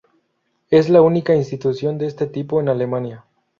[0.71, 3.23] Es la única institución de este tipo en Alemania.